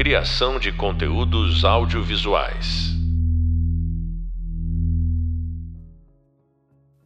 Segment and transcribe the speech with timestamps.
[0.00, 2.88] Criação de conteúdos audiovisuais.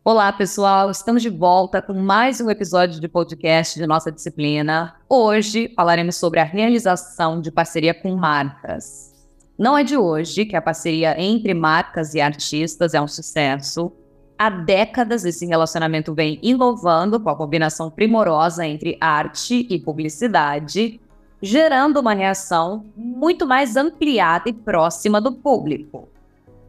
[0.05, 0.93] Olá, pessoal.
[0.93, 4.95] Estamos de volta com mais um episódio de podcast de nossa disciplina.
[5.09, 9.13] Hoje falaremos sobre a realização de parceria com marcas.
[9.59, 13.91] Não é de hoje que a parceria entre marcas e artistas é um sucesso.
[14.39, 21.01] Há décadas esse relacionamento vem inovando com a combinação primorosa entre arte e publicidade,
[21.45, 26.09] gerando uma reação muito mais ampliada e próxima do público.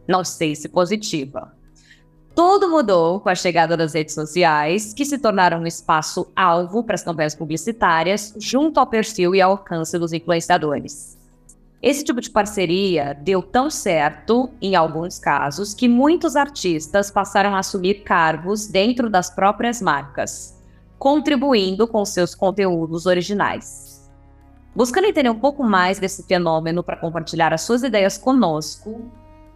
[0.06, 1.54] Não sei se positiva.
[2.36, 6.96] Tudo mudou com a chegada das redes sociais, que se tornaram um espaço alvo para
[6.96, 11.18] as campanhas publicitárias, junto ao perfil e ao alcance dos influenciadores.
[11.82, 17.60] Esse tipo de parceria deu tão certo, em alguns casos, que muitos artistas passaram a
[17.60, 20.62] assumir cargos dentro das próprias marcas,
[21.00, 23.95] contribuindo com seus conteúdos originais.
[24.76, 29.10] Buscando entender um pouco mais desse fenômeno para compartilhar as suas ideias conosco,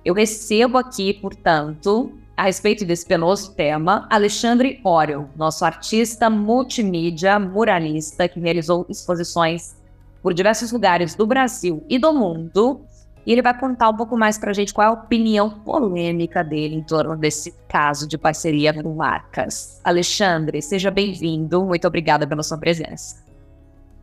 [0.05, 8.29] eu recebo aqui, portanto, a respeito desse penoso tema, Alexandre Orel, nosso artista multimídia muralista
[8.29, 9.75] que realizou exposições
[10.23, 12.79] por diversos lugares do Brasil e do mundo.
[13.25, 16.41] E ele vai contar um pouco mais para a gente qual é a opinião polêmica
[16.45, 19.81] dele em torno desse caso de parceria com marcas.
[19.83, 21.65] Alexandre, seja bem-vindo.
[21.65, 23.28] Muito obrigada pela sua presença.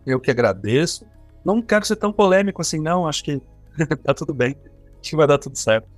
[0.07, 1.05] Eu que agradeço.
[1.45, 3.07] Não quero ser tão polêmico assim, não.
[3.07, 3.43] Acho que
[4.05, 4.57] tá tudo bem.
[5.01, 5.89] Acho que vai dar tudo certo.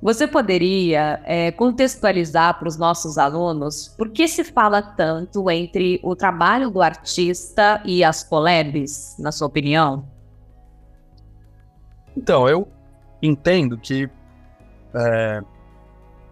[0.00, 6.14] Você poderia é, contextualizar para os nossos alunos por que se fala tanto entre o
[6.14, 10.08] trabalho do artista e as collabs, na sua opinião?
[12.16, 12.68] Então, eu
[13.20, 14.08] entendo que,
[14.94, 15.42] é,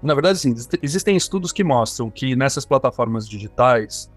[0.00, 4.08] na verdade, sim, existem estudos que mostram que nessas plataformas digitais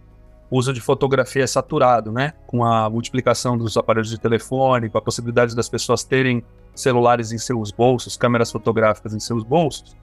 [0.51, 2.33] uso de fotografia é saturado, né?
[2.47, 7.37] Com a multiplicação dos aparelhos de telefone, com a possibilidade das pessoas terem celulares em
[7.37, 9.95] seus bolsos, câmeras fotográficas em seus bolsos,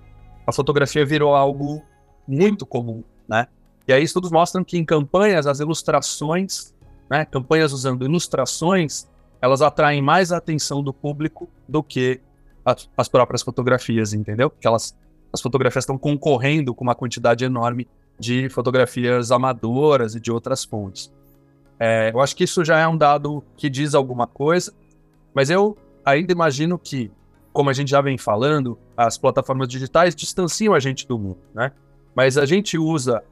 [0.46, 1.83] a fotografia virou algo
[2.27, 3.48] muito comum, né?
[3.89, 6.74] E aí estudos mostram que em campanhas as ilustrações,
[7.08, 9.08] né, campanhas usando ilustrações,
[9.40, 12.20] elas atraem mais a atenção do público do que
[12.64, 14.51] as, as próprias fotografias, entendeu?
[14.51, 14.96] Porque elas,
[15.33, 17.86] as fotografias estão concorrendo com uma quantidade enorme
[18.19, 21.13] de fotografias amadoras e de outras fontes.
[21.79, 24.73] É, eu acho que isso já é um dado que diz alguma coisa,
[25.35, 27.11] mas eu ainda imagino que,
[27.53, 31.73] como a gente já vem falando, as plataformas digitais distanciam a gente do mundo, né?
[32.15, 33.23] Mas a gente usa,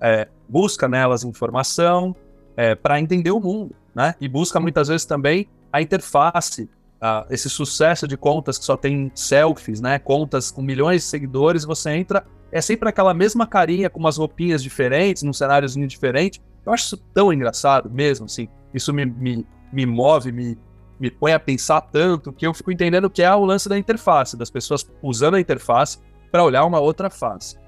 [0.00, 2.14] é, busca nelas informação
[2.56, 4.14] é, para entender o mundo, né?
[4.20, 6.68] E busca muitas vezes também a interface,
[7.04, 9.98] a, esse sucesso de contas que só tem selfies, né?
[9.98, 14.62] Contas com milhões de seguidores, você entra, é sempre aquela mesma carinha com umas roupinhas
[14.62, 16.40] diferentes, num cenáriozinho diferente.
[16.64, 18.48] Eu acho isso tão engraçado mesmo, assim.
[18.72, 20.56] Isso me, me, me move, me,
[20.98, 24.34] me põe a pensar tanto que eu fico entendendo que é o lance da interface,
[24.34, 25.98] das pessoas usando a interface
[26.32, 27.58] para olhar uma outra face.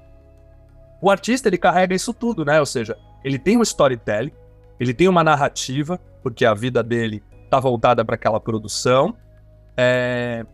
[0.99, 2.59] O artista ele carrega isso tudo, né?
[2.59, 4.33] Ou seja, ele tem um storytelling,
[4.79, 9.15] ele tem uma narrativa, porque a vida dele está voltada para aquela produção,
[9.77, 10.45] é...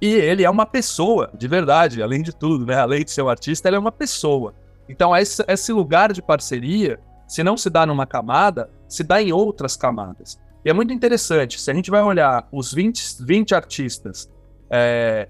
[0.00, 2.74] e ele é uma pessoa, de verdade, além de tudo, né?
[2.74, 4.54] Além de ser um artista, ele é uma pessoa.
[4.88, 9.76] Então esse, lugar de parceria, se não se dá numa camada, se dá em outras
[9.76, 10.38] camadas.
[10.64, 14.30] E é muito interessante, se a gente vai olhar os 20, 20 artistas
[14.70, 15.28] é,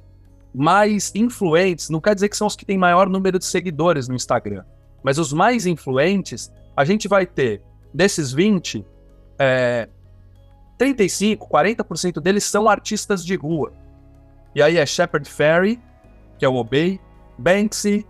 [0.55, 4.15] mais influentes, não quer dizer que são os que têm maior número de seguidores no
[4.15, 4.65] Instagram,
[5.03, 7.63] mas os mais influentes, a gente vai ter,
[7.95, 8.85] desses 20,
[9.39, 9.89] é,
[10.83, 13.73] 35, 40% deles são artistas de rua.
[14.53, 15.81] E aí é Shepard Fairey,
[16.37, 17.01] que é o Obey,
[17.39, 18.05] Banksy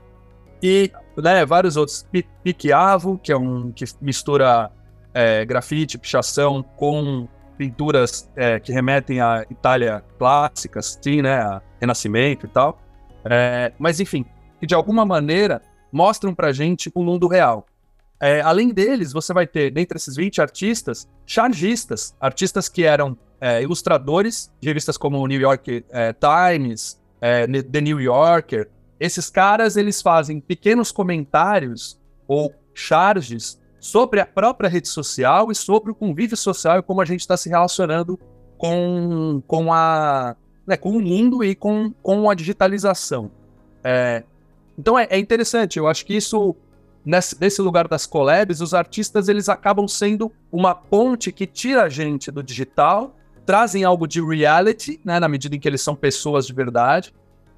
[0.63, 2.09] e né, vários outros.
[2.43, 4.71] Piquiavo, que é um que mistura
[5.13, 7.29] é, grafite, pichação com
[7.59, 12.81] pinturas é, que remetem à Itália clássica, sim, né, a Renascimento e tal.
[13.23, 14.25] É, mas enfim,
[14.59, 15.61] que de alguma maneira
[15.93, 17.67] mostram pra gente o mundo real.
[18.25, 23.61] É, além deles, você vai ter, dentre esses 20 artistas, chargistas, artistas que eram é,
[23.61, 27.01] ilustradores de revistas como o New York é, Times,
[27.71, 28.71] The New Yorker.
[29.01, 31.99] Esses caras, eles fazem pequenos comentários
[32.29, 37.05] ou charges sobre a própria rede social e sobre o convívio social e como a
[37.05, 38.17] gente está se relacionando
[38.57, 43.29] com, com, a, né, com o mundo e com, com a digitalização.
[43.83, 44.23] É,
[44.79, 46.55] então é, é, interessante, eu acho que isso,
[47.05, 51.89] nesse, nesse lugar das collabs, os artistas eles acabam sendo uma ponte que tira a
[51.89, 56.47] gente do digital, trazem algo de reality, né, na medida em que eles são pessoas
[56.47, 57.13] de verdade,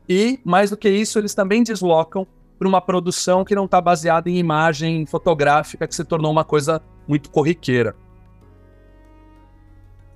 [0.08, 2.26] e mais do que isso, eles também deslocam
[2.58, 6.80] para uma produção que não está baseada em imagem fotográfica, que se tornou uma coisa
[7.06, 7.96] muito corriqueira.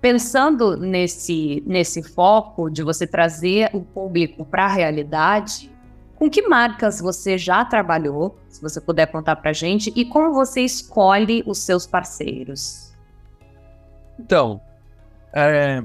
[0.01, 5.73] Pensando nesse, nesse foco de você trazer o público para a realidade,
[6.19, 10.63] com que marcas você já trabalhou, se você puder contar para gente, e como você
[10.63, 12.93] escolhe os seus parceiros?
[14.19, 14.61] Então,
[15.33, 15.81] é,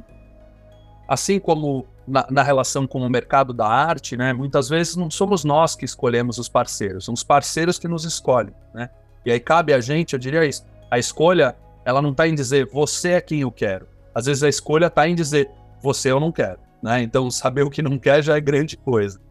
[1.08, 5.44] assim como na, na, relação com o mercado da arte, né, muitas vezes não somos
[5.44, 8.56] nós que escolhemos os parceiros, são os parceiros que nos escolhem.
[8.74, 8.90] Né?
[9.24, 11.56] E aí cabe a gente, eu diria isso, a escolha
[11.86, 13.88] ela não está em dizer você é quem eu quero.
[14.16, 15.48] Às vezes a escolha está em dizer
[15.80, 16.60] você eu não quero.
[16.82, 17.04] Né?
[17.04, 19.22] Então saber o que não quer já é grande coisa.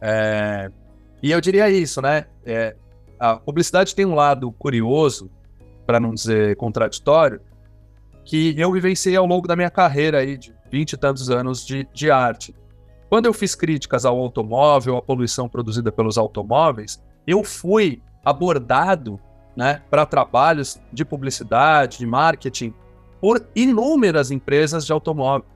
[0.00, 0.70] É...
[1.22, 2.26] E eu diria isso, né?
[2.44, 2.76] É...
[3.18, 5.30] A publicidade tem um lado curioso,
[5.86, 7.40] para não dizer contraditório,
[8.24, 11.88] que eu vivenciei ao longo da minha carreira aí de 20 e tantos anos de,
[11.92, 12.54] de arte.
[13.08, 19.18] Quando eu fiz críticas ao automóvel, à poluição produzida pelos automóveis, eu fui abordado
[19.56, 22.72] né, para trabalhos de publicidade, de marketing,
[23.20, 25.46] por inúmeras empresas de automóvel.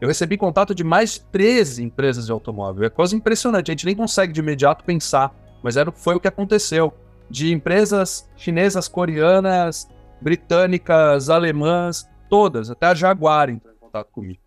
[0.00, 2.84] Eu recebi contato de mais de 13 empresas de automóvel.
[2.84, 6.28] É coisa impressionante, a gente nem consegue de imediato pensar, mas era, foi o que
[6.28, 6.92] aconteceu.
[7.28, 9.88] De empresas chinesas, coreanas,
[10.20, 14.40] britânicas, alemãs, todas, até a Jaguar entrou em contato comigo.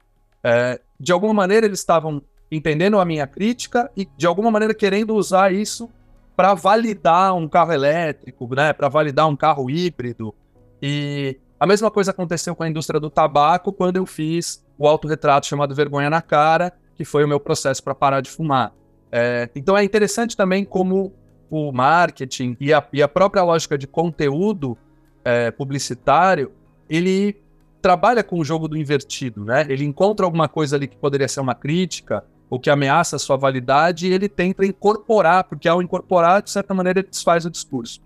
[0.43, 5.15] É, de alguma maneira eles estavam entendendo a minha crítica e de alguma maneira querendo
[5.15, 5.89] usar isso
[6.35, 10.33] para validar um carro elétrico, né, para validar um carro híbrido.
[10.81, 15.45] E a mesma coisa aconteceu com a indústria do tabaco quando eu fiz o autorretrato
[15.45, 18.73] chamado Vergonha na Cara, que foi o meu processo para parar de fumar.
[19.11, 21.13] É, então é interessante também como
[21.49, 24.77] o marketing e a, e a própria lógica de conteúdo
[25.23, 26.51] é, publicitário,
[26.89, 27.35] ele
[27.81, 29.65] trabalha com o jogo do invertido, né?
[29.69, 33.37] Ele encontra alguma coisa ali que poderia ser uma crítica, ou que ameaça a sua
[33.37, 38.01] validade, e ele tenta incorporar, porque ao incorporar, de certa maneira, ele desfaz o discurso.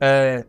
[0.00, 0.44] É...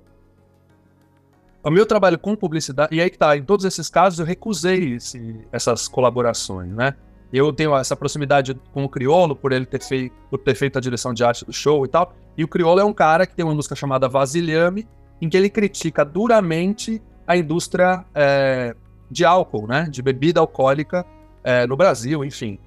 [1.68, 4.94] O meu trabalho com publicidade, e aí que tá, em todos esses casos eu recusei
[4.94, 6.96] esse, essas colaborações, né?
[7.31, 10.81] Eu tenho essa proximidade com o Criolo, por ele ter, feito, por ter feito a
[10.81, 13.44] direção de arte do show e tal, e o Criolo é um cara que tem
[13.44, 14.88] uma música chamada Vasilhame,
[15.22, 18.74] em que ele critica duramente a indústria é,
[19.12, 19.90] de álcool, né?
[19.92, 21.06] De bebida alcoólica
[21.44, 22.58] é, no Brasil, enfim.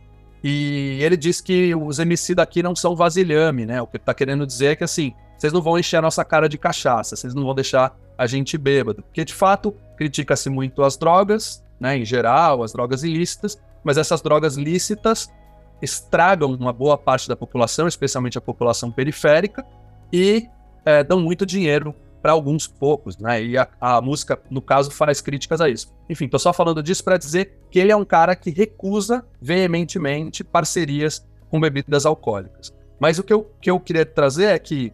[0.44, 3.80] E ele diz que os MC daqui não são vasilhame, né?
[3.80, 6.22] O que ele tá querendo dizer é que assim, vocês não vão encher a nossa
[6.22, 9.02] cara de cachaça, vocês não vão deixar a gente bêbado.
[9.02, 11.96] Porque de fato, critica-se muito as drogas, né?
[11.96, 15.32] Em geral, as drogas ilícitas, mas essas drogas lícitas
[15.80, 19.64] estragam uma boa parte da população, especialmente a população periférica,
[20.12, 20.46] e
[20.84, 23.42] é, dão muito dinheiro para alguns poucos, né?
[23.42, 25.90] E a, a, música, no caso, faz críticas a isso.
[26.06, 30.44] Enfim, tô só falando disso para dizer que ele é um cara que recusa veementemente
[30.44, 32.74] parcerias com bebidas alcoólicas.
[33.00, 34.92] Mas o que eu, que eu queria trazer é que,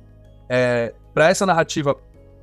[0.49, 1.97] é, para essa narrativa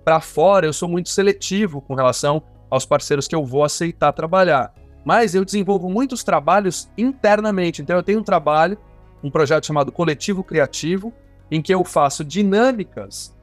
[0.03, 4.73] para fora, eu sou muito seletivo com relação aos parceiros que eu vou aceitar trabalhar.
[5.05, 7.81] Mas eu desenvolvo muitos trabalhos internamente.
[7.81, 8.77] Então, eu tenho um trabalho,
[9.23, 11.13] um projeto chamado Coletivo Criativo,
[11.51, 13.33] em que eu faço dinâmicas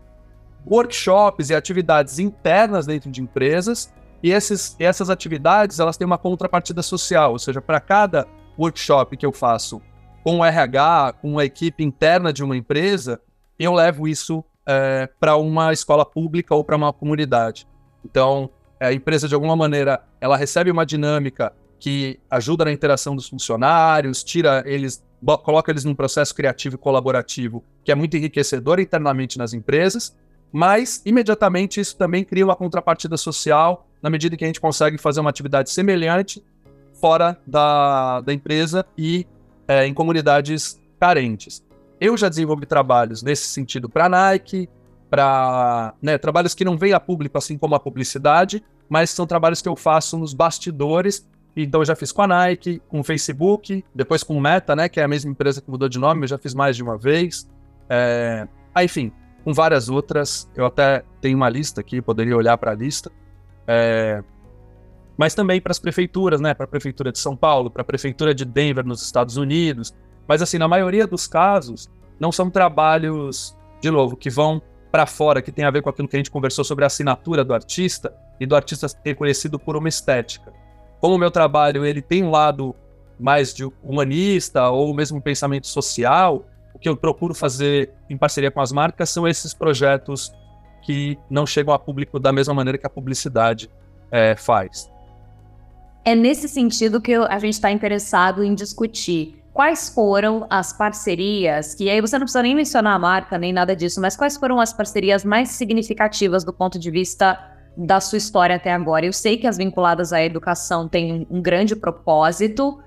[0.67, 3.93] workshops e atividades internas dentro de empresas,
[4.23, 8.27] e esses, essas atividades elas têm uma contrapartida social, ou seja, para cada
[8.59, 9.81] workshop que eu faço
[10.23, 13.21] com o RH, com a equipe interna de uma empresa,
[13.59, 17.67] eu levo isso é, para uma escola pública ou para uma comunidade.
[18.05, 23.29] Então, a empresa, de alguma maneira, ela recebe uma dinâmica que ajuda na interação dos
[23.29, 25.05] funcionários, tira eles,
[25.43, 30.17] coloca eles num processo criativo e colaborativo que é muito enriquecedor internamente nas empresas,
[30.53, 35.21] mas imediatamente isso também cria uma contrapartida social na medida que a gente consegue fazer
[35.21, 36.45] uma atividade semelhante
[37.01, 39.27] fora da, da empresa e
[39.67, 41.65] é, em comunidades carentes.
[42.01, 44.69] Eu já desenvolvi trabalhos nesse sentido para Nike,
[45.11, 49.61] para né, trabalhos que não vêm a público, assim como a publicidade, mas são trabalhos
[49.61, 51.29] que eu faço nos bastidores.
[51.55, 54.89] Então eu já fiz com a Nike, com o Facebook, depois com o Meta, né,
[54.89, 56.97] que é a mesma empresa que mudou de nome, eu já fiz mais de uma
[56.97, 57.49] vez.
[57.89, 58.49] É...
[58.75, 59.13] Ah, enfim,
[59.45, 60.49] com várias outras.
[60.55, 63.11] Eu até tenho uma lista aqui, poderia olhar para a lista.
[63.67, 64.23] É,
[65.17, 66.55] mas também para as prefeituras, né?
[66.55, 69.95] Para a prefeitura de São Paulo, para a prefeitura de Denver nos Estados Unidos.
[70.27, 75.41] Mas assim, na maioria dos casos, não são trabalhos, de novo, que vão para fora,
[75.41, 78.15] que tem a ver com aquilo que a gente conversou sobre a assinatura do artista
[78.39, 80.53] e do artista ser conhecido por uma estética.
[81.01, 82.75] Como o meu trabalho ele tem um lado
[83.19, 88.61] mais de humanista ou mesmo pensamento social, o que eu procuro fazer em parceria com
[88.61, 90.33] as marcas são esses projetos
[90.83, 93.71] que não chegam a público da mesma maneira que a publicidade
[94.11, 94.91] é, faz.
[96.05, 101.91] É nesse sentido que a gente está interessado em discutir quais foram as parcerias, que
[101.91, 104.73] aí você não precisa nem mencionar a marca nem nada disso, mas quais foram as
[104.73, 107.39] parcerias mais significativas do ponto de vista
[107.77, 109.05] da sua história até agora.
[109.05, 112.81] Eu sei que as vinculadas à educação têm um grande propósito,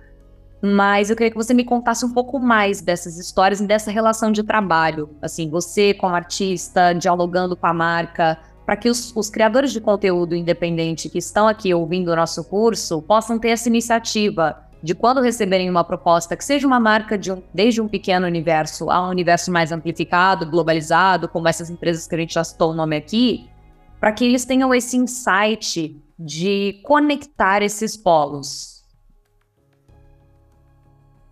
[0.63, 4.31] mas eu queria que você me contasse um pouco mais dessas histórias e dessa relação
[4.31, 5.11] de trabalho.
[5.21, 10.33] Assim, você como artista, dialogando com a marca, para que os, os, criadores de conteúdo
[10.33, 15.69] independente que estão aqui ouvindo o nosso curso possam ter essa iniciativa de quando receberem
[15.69, 19.49] uma proposta que seja uma marca de um, desde um pequeno universo a um universo
[19.49, 23.49] mais amplificado, globalizado, como essas empresas que a gente já citou o nome aqui,
[23.97, 28.83] para que eles tenham esse insight de conectar esses polos.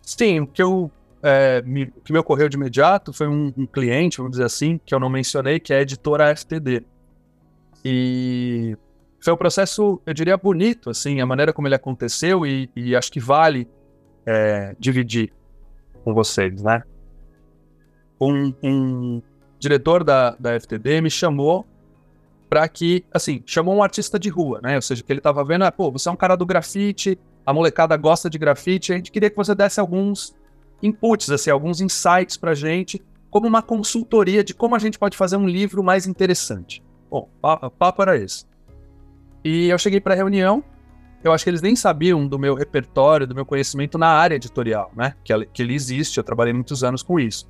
[0.00, 0.90] Sim, o que, eu,
[1.22, 4.80] é, me, o que me ocorreu de imediato foi um, um, cliente, vamos dizer assim,
[4.84, 6.84] que eu não mencionei, que é a editora FTD.
[7.84, 8.78] E
[9.22, 13.10] foi um processo, eu diria, bonito, assim, a maneira como ele aconteceu e, e acho
[13.12, 13.68] que vale
[14.26, 15.32] é, dividir
[16.04, 16.82] com vocês, né?
[18.20, 19.22] Um, um
[19.58, 21.66] diretor da, da FTD me chamou
[22.48, 24.76] para que, assim, chamou um artista de rua, né?
[24.76, 27.52] Ou seja, que ele estava vendo, ah, pô, você é um cara do grafite, a
[27.52, 30.34] molecada gosta de grafite, a gente queria que você desse alguns
[30.82, 35.36] inputs, assim, alguns insights pra gente, como uma consultoria de como a gente pode fazer
[35.36, 36.82] um livro mais interessante.
[37.10, 38.44] Bom, o papo era esse.
[39.44, 40.62] E eu cheguei para a reunião,
[41.24, 44.90] eu acho que eles nem sabiam do meu repertório, do meu conhecimento na área editorial,
[44.96, 45.14] né?
[45.24, 47.48] Que, que ele existe, eu trabalhei muitos anos com isso.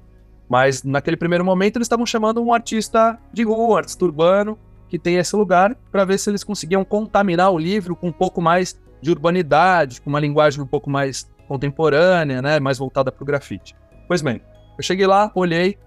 [0.48, 4.58] Mas naquele primeiro momento eles estavam chamando um artista de rua, artista urbano,
[4.88, 8.42] que tem esse lugar para ver se eles conseguiam contaminar o livro com um pouco
[8.42, 13.26] mais de urbanidade, com uma linguagem um pouco mais contemporânea, né, mais voltada para o
[13.26, 13.74] grafite.
[14.06, 14.42] Pois bem,
[14.76, 15.78] eu cheguei lá, olhei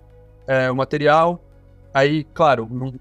[0.47, 1.43] é, o material,
[1.93, 2.93] aí, claro, não,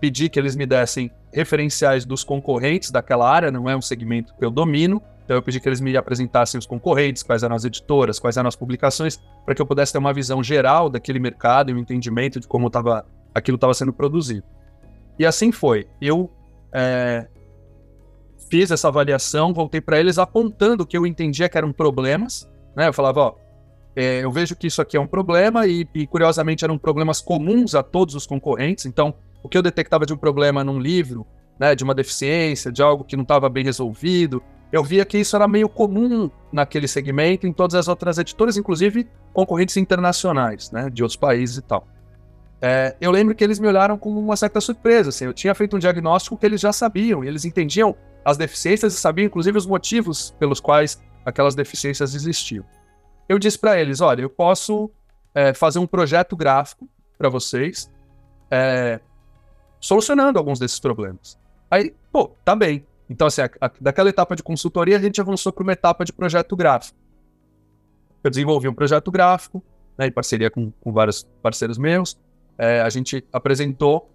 [0.00, 4.44] pedi que eles me dessem referenciais dos concorrentes daquela área, não é um segmento que
[4.44, 8.18] eu domino, então eu pedi que eles me apresentassem os concorrentes, quais eram as editoras,
[8.18, 11.74] quais eram as publicações, para que eu pudesse ter uma visão geral daquele mercado e
[11.74, 14.44] um entendimento de como tava, aquilo estava sendo produzido.
[15.18, 15.86] E assim foi.
[16.00, 16.30] Eu
[16.72, 17.28] é,
[18.50, 22.50] fiz essa avaliação, voltei para eles apontando que eu entendia que eram problemas.
[22.76, 22.88] Né?
[22.88, 23.34] Eu falava, ó,
[23.94, 27.74] é, eu vejo que isso aqui é um problema e, e, curiosamente, eram problemas comuns
[27.74, 28.86] a todos os concorrentes.
[28.86, 31.26] Então, o que eu detectava de um problema num livro,
[31.58, 35.36] né, de uma deficiência, de algo que não estava bem resolvido, eu via que isso
[35.36, 41.02] era meio comum naquele segmento, em todas as outras editoras, inclusive concorrentes internacionais, né, de
[41.02, 41.86] outros países e tal.
[42.64, 45.08] É, eu lembro que eles me olharam com uma certa surpresa.
[45.08, 47.94] Assim, eu tinha feito um diagnóstico que eles já sabiam, e eles entendiam
[48.24, 52.64] as deficiências e sabiam, inclusive, os motivos pelos quais aquelas deficiências existiam.
[53.28, 54.90] Eu disse para eles: olha, eu posso
[55.34, 57.90] é, fazer um projeto gráfico para vocês,
[58.50, 59.00] é,
[59.82, 61.38] solucionando alguns desses problemas.
[61.70, 62.86] Aí, pô, tá bem.
[63.10, 66.12] Então, assim, a, a, daquela etapa de consultoria, a gente avançou para uma etapa de
[66.14, 66.96] projeto gráfico.
[68.24, 69.62] Eu desenvolvi um projeto gráfico,
[69.98, 72.16] né, em parceria com, com vários parceiros meus
[72.58, 74.10] é, a gente apresentou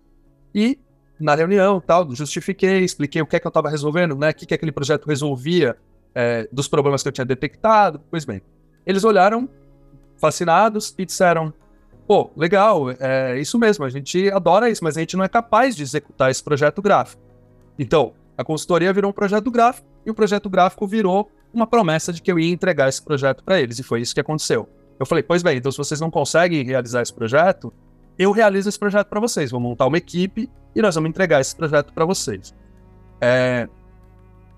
[0.54, 0.80] e
[1.20, 4.30] na reunião tal, justifiquei, expliquei o que é que eu estava resolvendo, né?
[4.30, 5.76] O que, que aquele projeto resolvia
[6.14, 8.00] é, dos problemas que eu tinha detectado.
[8.10, 8.42] Pois bem,
[8.86, 9.50] eles olharam
[10.18, 11.54] fascinados e disseram:
[12.08, 15.76] pô, legal, é isso mesmo, a gente adora isso, mas a gente não é capaz
[15.76, 17.22] de executar esse projeto gráfico.
[17.78, 22.22] Então, a consultoria virou um projeto gráfico e o projeto gráfico virou uma promessa de
[22.22, 24.68] que eu ia entregar esse projeto para eles, e foi isso que aconteceu.
[25.00, 27.74] Eu falei: pois bem, então se vocês não conseguem realizar esse projeto,
[28.18, 29.52] eu realizo esse projeto para vocês.
[29.52, 32.54] Vou montar uma equipe e nós vamos entregar esse projeto para vocês.
[33.22, 33.68] É...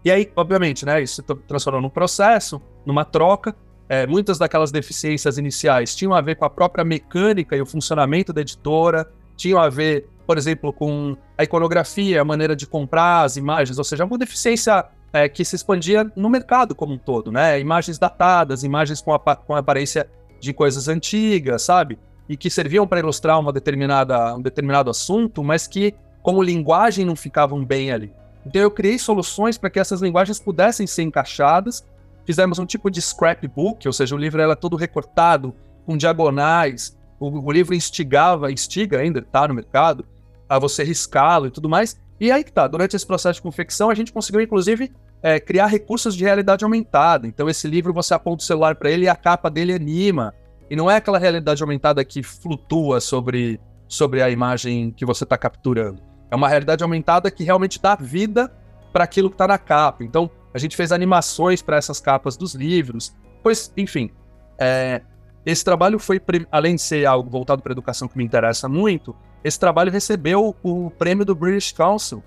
[0.04, 3.56] E aí, obviamente, né, isso se transformou num processo, numa troca.
[3.90, 8.32] É, muitas daquelas deficiências iniciais tinham a ver com a própria mecânica e o funcionamento
[8.32, 13.36] da editora, tinham a ver, por exemplo, com a iconografia, a maneira de comprar as
[13.36, 17.60] imagens, ou seja, uma deficiência é, que se expandia no mercado como um todo, né?
[17.60, 20.08] Imagens datadas, imagens com, a, com a aparência
[20.40, 21.98] de coisas antigas, sabe?
[22.30, 27.16] e que serviam para ilustrar uma determinada, um determinado assunto, mas que, como linguagem, não
[27.16, 28.14] ficavam bem ali.
[28.46, 31.84] Então eu criei soluções para que essas linguagens pudessem ser encaixadas.
[32.30, 35.52] Fizemos um tipo de scrapbook, ou seja, o livro era todo recortado,
[35.84, 36.96] com diagonais.
[37.20, 40.06] O, o livro instigava, instiga ainda, está no mercado,
[40.48, 42.00] a você riscá-lo e tudo mais.
[42.20, 44.92] E aí que tá, durante esse processo de confecção, a gente conseguiu, inclusive,
[45.24, 47.26] é, criar recursos de realidade aumentada.
[47.26, 50.32] Então, esse livro, você aponta o celular para ele e a capa dele anima.
[50.70, 55.36] E não é aquela realidade aumentada que flutua sobre, sobre a imagem que você está
[55.36, 56.00] capturando.
[56.30, 58.54] É uma realidade aumentada que realmente dá vida
[58.94, 60.04] para aquilo que está na capa.
[60.04, 63.16] Então, a gente fez animações para essas capas dos livros.
[63.44, 64.12] Pois, enfim,
[64.58, 65.02] é,
[65.46, 69.16] esse trabalho foi, além de ser algo voltado para a educação que me interessa muito,
[69.44, 72.24] esse trabalho recebeu o prêmio do British Council.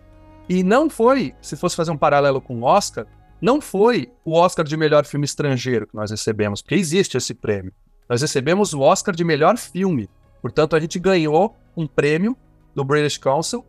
[0.48, 3.06] E não foi, se fosse fazer um paralelo com o Oscar,
[3.40, 7.72] não foi o Oscar de melhor filme estrangeiro que nós recebemos, porque existe esse prêmio
[8.12, 10.06] nós recebemos o Oscar de melhor filme.
[10.42, 12.36] Portanto, a gente ganhou um prêmio
[12.74, 13.64] do British Council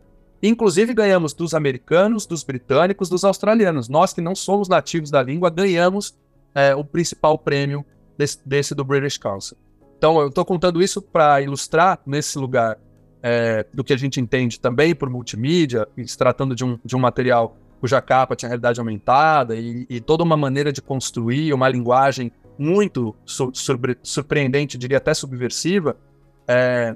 [0.45, 3.87] Inclusive ganhamos dos americanos, dos britânicos, dos australianos.
[3.87, 6.13] Nós que não somos nativos da língua ganhamos
[6.53, 7.85] é, o principal prêmio
[8.17, 9.55] desse, desse, do British Council.
[9.97, 12.77] Então eu estou contando isso para ilustrar nesse lugar
[13.21, 16.99] é, do que a gente entende também por multimídia, se tratando de um, de um
[16.99, 22.33] material cuja capa tinha realidade aumentada e, e toda uma maneira de construir uma linguagem
[22.57, 25.95] muito surpre surpreendente, diria até subversiva,
[26.45, 26.95] é,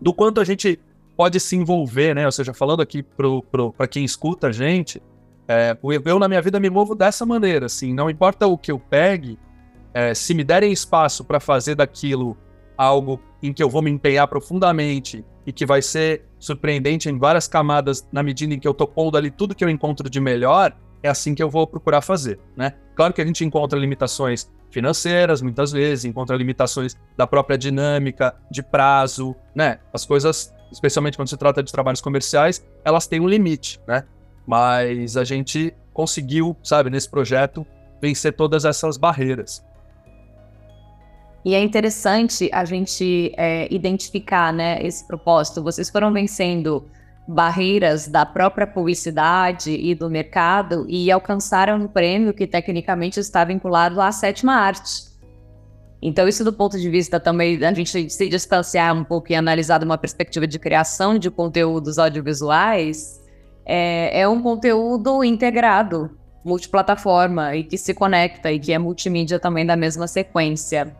[0.00, 0.78] do quanto a gente
[1.18, 2.24] pode se envolver, né?
[2.24, 5.02] Ou seja, falando aqui para quem escuta a gente,
[5.48, 8.78] é, eu na minha vida me movo dessa maneira, assim, não importa o que eu
[8.78, 9.36] pegue,
[9.92, 12.36] é, se me derem espaço para fazer daquilo
[12.76, 17.48] algo em que eu vou me empenhar profundamente e que vai ser surpreendente em várias
[17.48, 20.72] camadas na medida em que eu tô pondo ali tudo que eu encontro de melhor,
[21.02, 22.74] é assim que eu vou procurar fazer, né?
[22.94, 28.62] Claro que a gente encontra limitações financeiras, muitas vezes, encontra limitações da própria dinâmica, de
[28.62, 29.78] prazo, né?
[29.92, 34.04] As coisas, especialmente quando se trata de trabalhos comerciais, elas têm um limite, né?
[34.46, 37.66] Mas a gente conseguiu, sabe, nesse projeto,
[38.00, 39.64] vencer todas essas barreiras.
[41.44, 45.62] E é interessante a gente é, identificar né, esse propósito.
[45.62, 46.84] Vocês foram vencendo
[47.28, 54.00] barreiras da própria publicidade e do mercado e alcançaram um prêmio que tecnicamente está vinculado
[54.00, 55.06] à sétima arte.
[56.00, 59.78] Então, isso do ponto de vista também, a gente se distanciar um pouco e analisar
[59.78, 63.20] de uma perspectiva de criação de conteúdos audiovisuais,
[63.66, 69.66] é, é um conteúdo integrado, multiplataforma e que se conecta e que é multimídia também
[69.66, 70.96] da mesma sequência.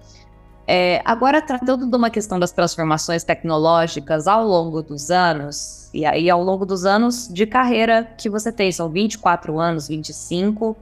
[0.70, 6.28] É, agora, tratando de uma questão das transformações tecnológicas ao longo dos anos, e aí
[6.28, 10.76] ao longo dos anos de carreira que você tem, são 24 anos, 25,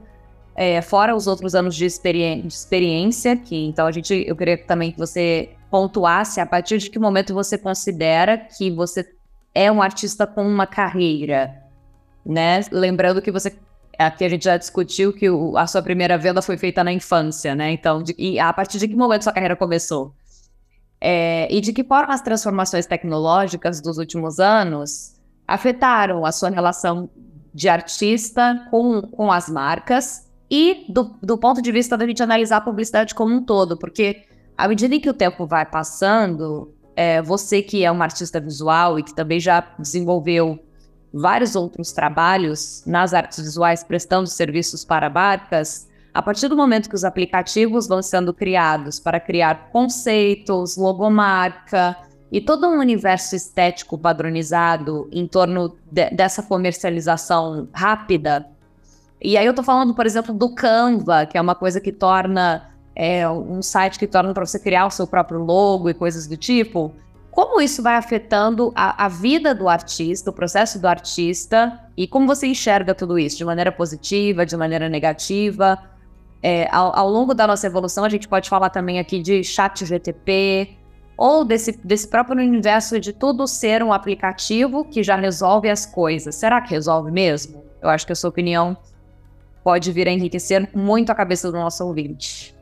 [0.53, 4.57] é, fora os outros anos de, experi de experiência, que então a gente, eu queria
[4.57, 9.09] também que você pontuasse a partir de que momento você considera que você
[9.55, 11.63] é um artista com uma carreira,
[12.25, 12.59] né?
[12.73, 13.57] Lembrando que você
[13.97, 17.55] Aqui a gente já discutiu que o, a sua primeira venda foi feita na infância,
[17.55, 17.71] né?
[17.71, 20.13] Então, de, e a partir de que momento sua carreira começou?
[21.01, 25.15] É, e de que forma as transformações tecnológicas dos últimos anos
[25.47, 27.09] afetaram a sua relação
[27.53, 32.57] de artista com, com as marcas e do, do ponto de vista da gente analisar
[32.57, 34.23] a publicidade como um todo, porque
[34.57, 38.97] à medida em que o tempo vai passando, é, você que é um artista visual
[38.97, 40.59] e que também já desenvolveu
[41.19, 46.95] vários outros trabalhos nas artes visuais prestando serviços para marcas, a partir do momento que
[46.95, 51.95] os aplicativos vão sendo criados para criar conceitos, logomarca
[52.31, 58.47] e todo um universo estético padronizado em torno de, dessa comercialização rápida.
[59.21, 62.69] E aí eu estou falando, por exemplo, do Canva, que é uma coisa que torna
[62.95, 66.35] é, um site que torna para você criar o seu próprio logo e coisas do
[66.35, 66.93] tipo
[67.37, 72.25] como isso vai afetando a, a, vida do artista, o processo do artista, e como
[72.25, 75.77] você enxerga tudo isso, de maneira positiva, de maneira negativa.
[76.41, 79.85] É, ao, ao, longo da nossa evolução, a gente pode falar também aqui de chat
[79.85, 80.79] GTP,
[81.15, 86.33] ou desse, desse próprio universo de tudo ser um aplicativo que já resolve as coisas.
[86.33, 87.63] Será que resolve mesmo?
[87.79, 88.75] Eu acho que a sua opinião
[89.63, 92.57] pode vir a enriquecer muito a cabeça do nosso ouvinte.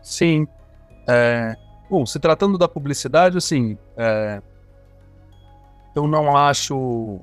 [0.00, 0.46] Sim.
[1.08, 1.56] É,
[1.88, 4.40] Bom, se tratando da publicidade, assim, é,
[5.94, 7.20] eu não acho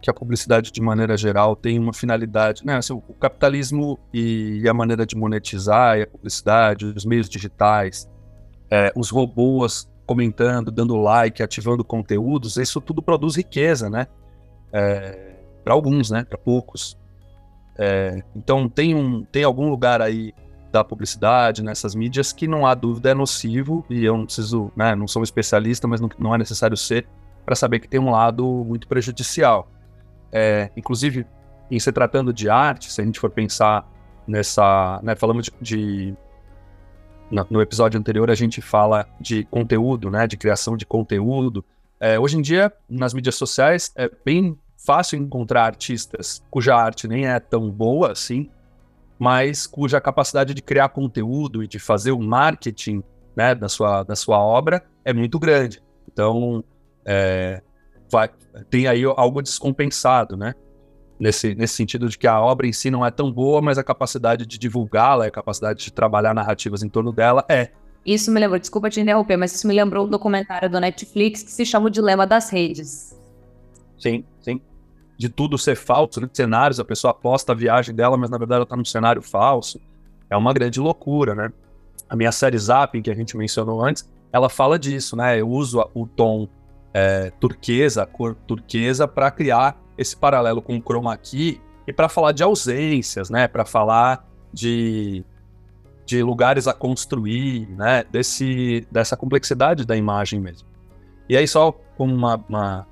[0.00, 2.66] que a publicidade, de maneira geral, tem uma finalidade.
[2.66, 2.76] Né?
[2.76, 8.10] Assim, o capitalismo e a maneira de monetizar e a publicidade, os meios digitais,
[8.68, 14.08] é, os robôs comentando, dando like, ativando conteúdos, isso tudo produz riqueza, né?
[14.72, 16.24] É, para alguns, né?
[16.24, 16.98] Para poucos.
[17.78, 20.34] É, então tem um tem algum lugar aí
[20.72, 24.94] da publicidade nessas mídias que não há dúvida é nocivo e eu não preciso, né,
[24.94, 27.06] não sou um especialista, mas não, não é necessário ser
[27.44, 29.68] para saber que tem um lado muito prejudicial.
[30.32, 31.26] É, inclusive,
[31.70, 33.86] em se tratando de arte, se a gente for pensar
[34.26, 36.14] nessa, né, falamos de, de
[37.50, 41.64] no episódio anterior a gente fala de conteúdo, né, de criação de conteúdo.
[42.00, 47.26] É, hoje em dia, nas mídias sociais, é bem fácil encontrar artistas cuja arte nem
[47.26, 48.50] é tão boa assim,
[49.22, 53.04] mas cuja capacidade de criar conteúdo e de fazer o marketing
[53.36, 55.80] né, da, sua, da sua obra é muito grande.
[56.12, 56.64] Então,
[57.04, 57.62] é,
[58.10, 58.28] vai,
[58.68, 60.56] tem aí algo descompensado, né?
[61.20, 63.84] Nesse, nesse sentido de que a obra em si não é tão boa, mas a
[63.84, 67.70] capacidade de divulgá-la, a capacidade de trabalhar narrativas em torno dela é.
[68.04, 71.52] Isso me lembrou, desculpa te interromper, mas isso me lembrou um documentário do Netflix que
[71.52, 73.16] se chama O Dilema das Redes.
[74.00, 74.60] Sim, sim
[75.22, 76.28] de tudo ser falso, né?
[76.32, 79.80] cenários, a pessoa aposta a viagem dela, mas na verdade ela está num cenário falso.
[80.28, 81.52] É uma grande loucura, né?
[82.10, 85.40] A minha série Zapping, que a gente mencionou antes, ela fala disso, né?
[85.40, 86.48] Eu uso o tom
[86.92, 92.32] é, turquesa, cor turquesa, para criar esse paralelo com o chroma key e para falar
[92.32, 93.46] de ausências, né?
[93.46, 95.24] Para falar de,
[96.04, 98.02] de lugares a construir, né?
[98.10, 100.66] Desse, dessa complexidade da imagem mesmo.
[101.28, 102.86] E aí, só como uma, uma,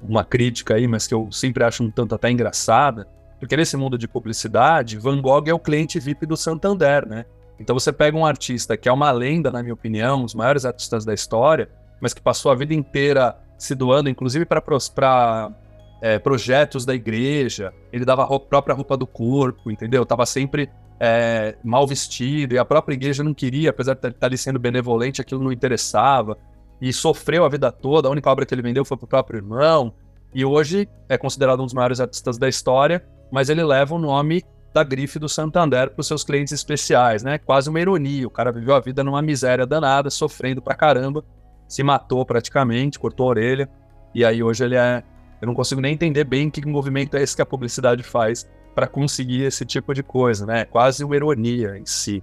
[0.00, 3.06] uma crítica aí, mas que eu sempre acho um tanto até engraçada,
[3.38, 7.24] porque nesse mundo de publicidade, Van Gogh é o cliente VIP do Santander, né?
[7.58, 10.64] Então você pega um artista que é uma lenda, na minha opinião, um dos maiores
[10.64, 11.68] artistas da história,
[12.00, 15.52] mas que passou a vida inteira se doando, inclusive para
[16.00, 20.06] é, projetos da igreja, ele dava a própria roupa do corpo, entendeu?
[20.06, 24.26] Tava sempre é, mal vestido, e a própria igreja não queria, apesar de estar tá
[24.26, 26.38] ali sendo benevolente, aquilo não interessava,
[26.80, 29.92] e sofreu a vida toda, a única obra que ele vendeu foi pro próprio irmão,
[30.34, 34.44] e hoje é considerado um dos maiores artistas da história, mas ele leva o nome
[34.72, 37.38] da grife do Santander para os seus clientes especiais, né?
[37.38, 41.24] Quase uma ironia, o cara viveu a vida numa miséria danada, sofrendo pra caramba,
[41.68, 43.68] se matou praticamente, cortou a orelha,
[44.14, 45.02] e aí hoje ele é
[45.40, 48.86] eu não consigo nem entender bem que movimento é esse que a publicidade faz para
[48.86, 50.64] conseguir esse tipo de coisa, né?
[50.66, 52.22] Quase uma ironia em si.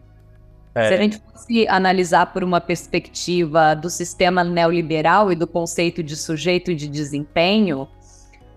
[0.78, 0.90] É...
[0.90, 6.16] Se a gente fosse analisar por uma perspectiva do sistema neoliberal e do conceito de
[6.16, 7.88] sujeito de desempenho,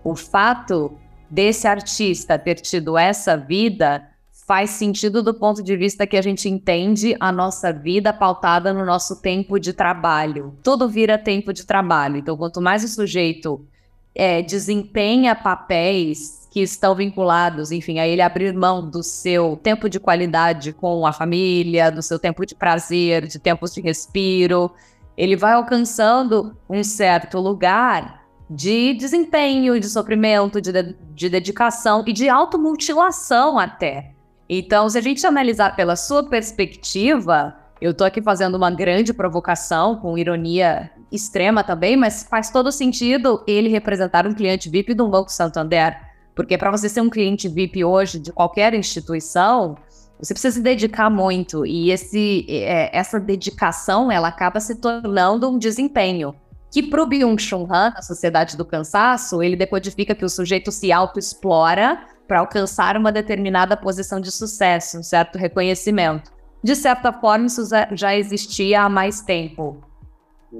[0.03, 0.97] o fato
[1.29, 4.07] desse artista ter tido essa vida
[4.45, 8.85] faz sentido do ponto de vista que a gente entende a nossa vida pautada no
[8.85, 10.57] nosso tempo de trabalho.
[10.61, 12.17] Tudo vira tempo de trabalho.
[12.17, 13.65] Então, quanto mais o sujeito
[14.13, 20.01] é, desempenha papéis que estão vinculados, enfim, a ele abrir mão do seu tempo de
[20.01, 24.69] qualidade com a família, do seu tempo de prazer, de tempos de respiro,
[25.15, 30.73] ele vai alcançando um certo lugar de desempenho, de sofrimento, de,
[31.13, 34.11] de dedicação e de automutilação até.
[34.49, 39.95] Então, se a gente analisar pela sua perspectiva, eu tô aqui fazendo uma grande provocação,
[39.95, 45.31] com ironia extrema também, mas faz todo sentido ele representar um cliente VIP do Banco
[45.31, 46.10] Santander.
[46.35, 49.75] Porque para você ser um cliente VIP hoje de qualquer instituição,
[50.19, 51.65] você precisa se dedicar muito.
[51.65, 56.33] E esse, é, essa dedicação, ela acaba se tornando um desempenho.
[56.71, 60.91] Que para o Byung-Chul Han, a Sociedade do Cansaço, ele decodifica que o sujeito se
[60.91, 66.31] auto-explora para alcançar uma determinada posição de sucesso, um certo reconhecimento
[66.63, 69.81] de certa forma, isso já existia há mais tempo.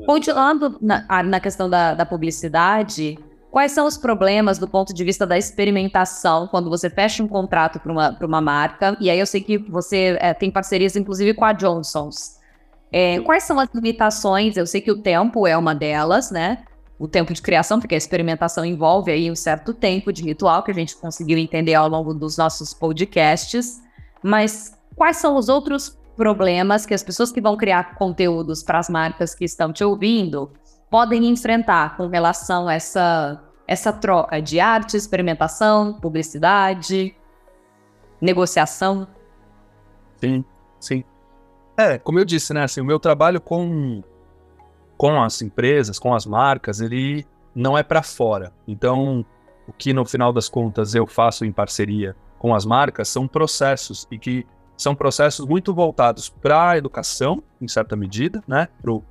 [0.05, 3.19] Continuando na, na questão da, da, publicidade,
[3.51, 7.79] quais são os problemas do ponto de vista da experimentação quando você fecha um contrato
[7.79, 8.97] para uma, uma marca?
[8.99, 12.39] E aí eu sei que você é, tem parcerias, inclusive, com a Johnson's.
[12.91, 14.55] É, quais são as limitações?
[14.55, 16.63] Eu sei que o tempo é uma delas, né?
[16.97, 20.71] O tempo de criação, porque a experimentação envolve aí um certo tempo de ritual que
[20.71, 23.81] a gente conseguiu entender ao longo dos nossos podcasts.
[24.23, 28.89] Mas quais são os outros problemas que as pessoas que vão criar conteúdos para as
[28.89, 30.51] marcas que estão te ouvindo
[30.91, 37.15] podem enfrentar com relação a essa, essa troca de arte, experimentação, publicidade,
[38.19, 39.07] negociação?
[40.17, 40.43] Sim,
[40.79, 41.03] sim.
[41.77, 44.03] É, como eu disse, né, assim, o meu trabalho com,
[44.97, 47.25] com as empresas, com as marcas, ele
[47.55, 48.51] não é para fora.
[48.67, 49.25] Então,
[49.65, 54.05] o que no final das contas eu faço em parceria com as marcas são processos
[54.11, 54.45] e que
[54.81, 58.67] são processos muito voltados para a educação, em certa medida, né?
[58.81, 59.03] Pro,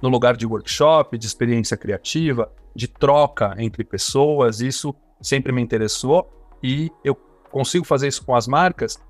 [0.00, 4.60] no lugar de workshop, de experiência criativa, de troca entre pessoas.
[4.60, 6.28] Isso sempre me interessou
[6.60, 7.14] e eu
[7.52, 9.00] consigo fazer isso com as marcas.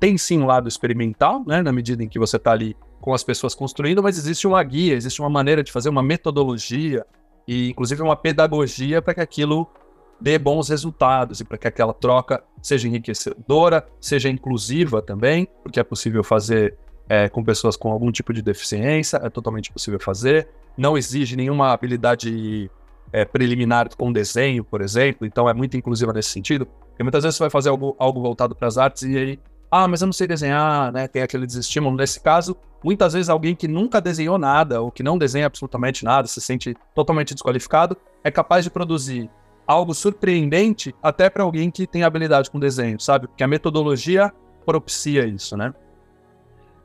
[0.00, 1.60] Tem sim um lado experimental, né?
[1.60, 4.94] Na medida em que você está ali com as pessoas construindo, mas existe uma guia,
[4.94, 7.04] existe uma maneira de fazer uma metodologia
[7.46, 9.68] e, inclusive, uma pedagogia para que aquilo
[10.22, 15.84] dê bons resultados e para que aquela troca seja enriquecedora, seja inclusiva também, porque é
[15.84, 20.48] possível fazer é, com pessoas com algum tipo de deficiência, é totalmente possível fazer.
[20.76, 22.70] Não exige nenhuma habilidade
[23.12, 26.66] é, preliminar com desenho, por exemplo, então é muito inclusiva nesse sentido.
[26.66, 29.88] Porque muitas vezes você vai fazer algo, algo voltado para as artes e aí, ah,
[29.88, 31.08] mas eu não sei desenhar, né?
[31.08, 31.96] Tem aquele desestímulo.
[31.96, 36.28] Nesse caso, muitas vezes alguém que nunca desenhou nada ou que não desenha absolutamente nada,
[36.28, 39.28] se sente totalmente desqualificado, é capaz de produzir
[39.66, 43.28] algo surpreendente até para alguém que tem habilidade com desenho, sabe?
[43.28, 44.32] Porque a metodologia
[44.64, 45.74] propicia isso, né?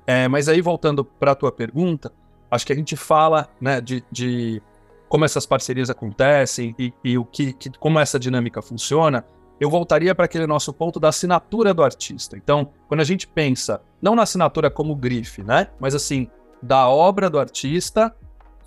[0.06, 2.14] É, mas aí, voltando para a tua pergunta,
[2.50, 4.62] acho que a gente fala né, de, de
[5.10, 9.26] como essas parcerias acontecem e, e o que, que, como essa dinâmica funciona,
[9.60, 12.38] eu voltaria para aquele nosso ponto da assinatura do artista.
[12.38, 15.68] Então, quando a gente pensa, não na assinatura como grife, né?
[15.80, 16.30] Mas assim,
[16.62, 18.16] da obra do artista,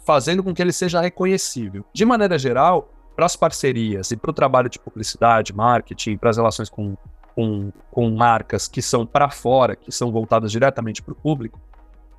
[0.05, 1.85] fazendo com que ele seja reconhecível.
[1.93, 6.39] De maneira geral, para as parcerias e para o trabalho de publicidade, marketing, para as
[6.39, 6.97] relações com,
[7.35, 11.61] com, com marcas que são para fora, que são voltadas diretamente para o público,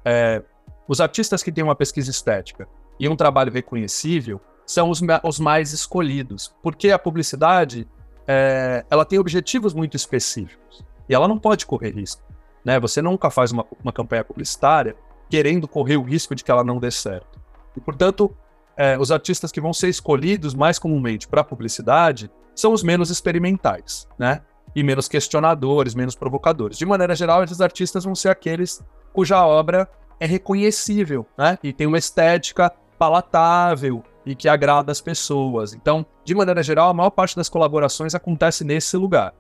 [0.06, 0.44] é,
[0.88, 2.68] os artistas que têm uma pesquisa estética
[3.00, 7.88] e um trabalho reconhecível são os, os mais escolhidos, porque a publicidade
[8.28, 12.22] é, ela tem objetivos muito específicos e ela não pode correr risco.
[12.64, 12.80] Né?
[12.80, 14.96] Você nunca faz uma, uma campanha publicitária
[15.32, 17.42] querendo correr o risco de que ela não dê certo.
[17.76, 18.32] E, portanto,
[18.78, 24.08] é, os artistas que vão ser escolhidos mais comumente para publicidade são os menos experimentais,
[24.18, 24.42] né?
[24.76, 26.78] E menos questionadores, menos provocadores.
[26.78, 31.58] De maneira geral, esses artistas vão ser aqueles cuja obra é reconhecível, né?
[31.64, 35.74] E tem uma estética palatável e que agrada as pessoas.
[35.74, 39.34] Então, de maneira geral, a maior parte das colaborações acontece nesse lugar.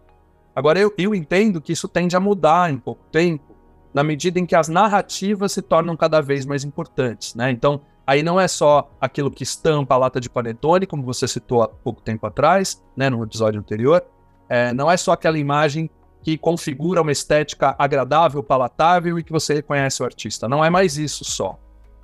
[0.55, 3.55] Agora, eu, eu entendo que isso tende a mudar em pouco tempo,
[3.93, 7.51] na medida em que as narrativas se tornam cada vez mais importantes, né?
[7.51, 11.63] Então, aí não é só aquilo que estampa a lata de panetone, como você citou
[11.63, 14.03] há pouco tempo atrás, né, no episódio anterior.
[14.49, 15.89] É, não é só aquela imagem
[16.23, 20.47] que configura uma estética agradável, palatável e que você reconhece o artista.
[20.47, 21.57] Não é mais isso só.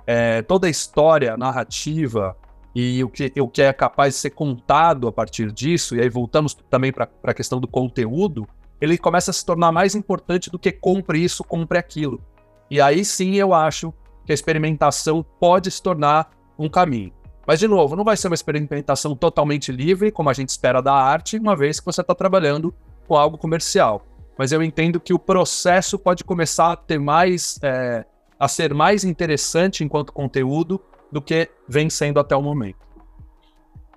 [0.06, 2.36] É, toda a história, narrativa
[2.74, 6.08] e o que, o que é capaz de ser contado a partir disso, e aí
[6.08, 8.46] voltamos também para a questão do conteúdo,
[8.80, 12.22] ele começa a se tornar mais importante do que compre isso, compre aquilo.
[12.70, 13.92] E aí sim eu acho
[14.28, 17.14] que a experimentação pode se tornar um caminho.
[17.46, 20.92] Mas, de novo, não vai ser uma experimentação totalmente livre, como a gente espera da
[20.92, 22.74] arte, uma vez que você está trabalhando
[23.06, 24.06] com algo comercial.
[24.36, 27.58] Mas eu entendo que o processo pode começar a ter mais.
[27.62, 28.04] É,
[28.38, 30.78] a ser mais interessante enquanto conteúdo
[31.10, 32.86] do que vem sendo até o momento.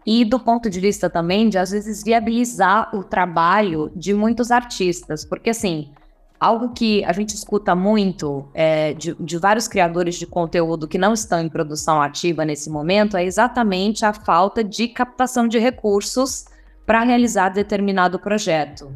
[0.05, 5.25] E do ponto de vista também de, às vezes, viabilizar o trabalho de muitos artistas,
[5.25, 5.91] porque, assim,
[6.41, 11.13] algo que a gente escuta muito é, de, de, vários criadores de conteúdo que não
[11.13, 16.45] estão em produção ativa nesse momento é exatamente a falta de captação de recursos
[16.83, 18.91] para realizar determinado projeto.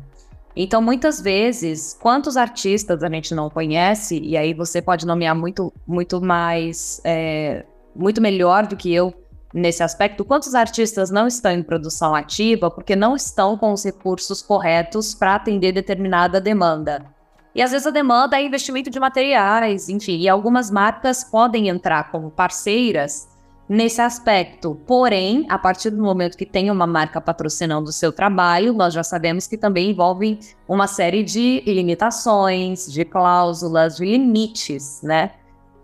[0.55, 5.71] Então, muitas vezes, quantos artistas a gente não conhece, e aí você pode nomear muito,
[5.85, 7.63] muito mais, é,
[7.95, 9.13] muito melhor do que eu
[9.53, 14.41] nesse aspecto, quantos artistas não estão em produção ativa porque não estão com os recursos
[14.41, 17.14] corretos para atender determinada demanda.
[17.55, 22.11] E às vezes a demanda é investimento de materiais, enfim, e algumas marcas podem entrar
[22.11, 23.29] como parceiras
[23.67, 24.77] nesse aspecto.
[24.85, 29.03] Porém, a partir do momento que tem uma marca patrocinando o seu trabalho, nós já
[29.03, 30.37] sabemos que também envolve
[30.67, 35.31] uma série de limitações, de cláusulas, de limites, né?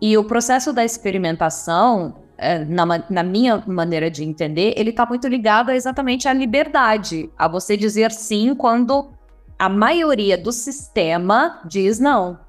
[0.01, 5.27] E o processo da experimentação, é, na, na, minha maneira de entender, ele está muito
[5.27, 9.09] ligado exatamente à liberdade, a você dizer sim quando
[9.61, 12.39] a maioria do sistema diz não,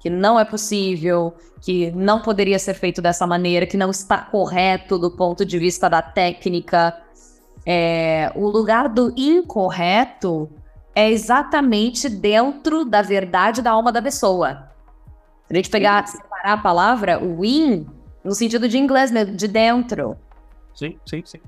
[0.00, 4.98] que não é possível, que não poderia ser feito dessa maneira, que não está correto
[4.98, 7.00] do ponto de vista da técnica.
[7.64, 10.50] É, o lugar do incorreto
[10.96, 14.68] é exatamente dentro da verdade da alma da pessoa.
[15.46, 17.86] Se a gente pegar, separar a palavra, o in,
[18.24, 20.16] no sentido de inglês mesmo, de dentro.
[20.74, 21.40] Sim, sim, sim.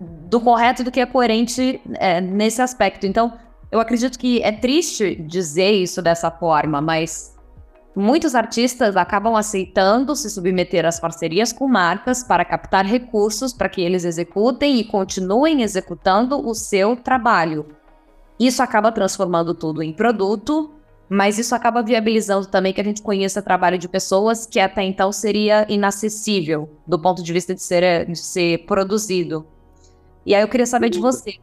[0.00, 3.06] Do correto do que é coerente é, nesse aspecto.
[3.06, 3.38] Então,
[3.76, 7.36] eu acredito que é triste dizer isso dessa forma, mas
[7.94, 13.80] muitos artistas acabam aceitando se submeter às parcerias com marcas para captar recursos para que
[13.80, 17.66] eles executem e continuem executando o seu trabalho.
[18.38, 20.76] Isso acaba transformando tudo em produto
[21.08, 25.12] mas isso acaba viabilizando também que a gente conheça trabalho de pessoas que até então
[25.12, 29.46] seria inacessível do ponto de vista de ser, de ser produzido.
[30.24, 31.36] E aí eu queria saber de você,